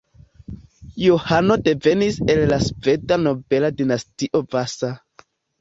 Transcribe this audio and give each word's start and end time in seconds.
Johano 1.01 1.57
devenis 1.67 2.17
el 2.35 2.43
la 2.53 2.59
sveda 2.69 3.21
nobela 3.27 3.73
dinastio 3.83 4.43
Vasa. 4.57 4.95